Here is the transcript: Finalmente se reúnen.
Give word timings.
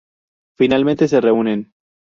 Finalmente 0.57 1.07
se 1.07 1.21
reúnen. 1.21 1.75